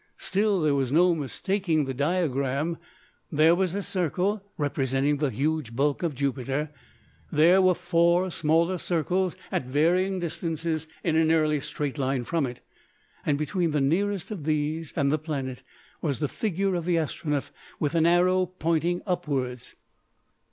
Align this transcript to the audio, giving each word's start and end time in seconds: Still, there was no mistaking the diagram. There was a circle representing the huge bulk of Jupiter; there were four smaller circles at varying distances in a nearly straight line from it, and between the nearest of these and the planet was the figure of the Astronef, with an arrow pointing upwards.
Still, 0.17 0.61
there 0.61 0.73
was 0.73 0.91
no 0.91 1.13
mistaking 1.13 1.85
the 1.85 1.93
diagram. 1.93 2.79
There 3.31 3.53
was 3.53 3.75
a 3.75 3.83
circle 3.83 4.41
representing 4.57 5.17
the 5.17 5.29
huge 5.29 5.75
bulk 5.75 6.01
of 6.01 6.15
Jupiter; 6.15 6.71
there 7.31 7.61
were 7.61 7.75
four 7.75 8.31
smaller 8.31 8.79
circles 8.79 9.35
at 9.51 9.65
varying 9.67 10.19
distances 10.19 10.87
in 11.03 11.15
a 11.15 11.23
nearly 11.23 11.59
straight 11.59 11.99
line 11.99 12.23
from 12.23 12.47
it, 12.47 12.61
and 13.27 13.37
between 13.37 13.69
the 13.69 13.79
nearest 13.79 14.31
of 14.31 14.45
these 14.45 14.91
and 14.95 15.11
the 15.11 15.19
planet 15.19 15.61
was 16.01 16.17
the 16.17 16.27
figure 16.27 16.73
of 16.73 16.85
the 16.85 16.95
Astronef, 16.97 17.51
with 17.79 17.93
an 17.93 18.07
arrow 18.07 18.47
pointing 18.47 19.03
upwards. 19.05 19.75